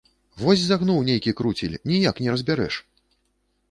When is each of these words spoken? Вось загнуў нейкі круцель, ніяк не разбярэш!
Вось 0.43 0.63
загнуў 0.69 1.03
нейкі 1.11 1.35
круцель, 1.43 1.79
ніяк 1.95 2.15
не 2.25 2.29
разбярэш! 2.37 2.85